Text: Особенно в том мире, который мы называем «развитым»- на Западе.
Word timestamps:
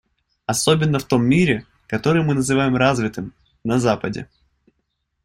Особенно 0.47 0.97
в 0.97 1.03
том 1.03 1.23
мире, 1.23 1.67
который 1.85 2.23
мы 2.23 2.33
называем 2.33 2.75
«развитым»- 2.75 3.35
на 3.63 3.77
Западе. 3.77 4.27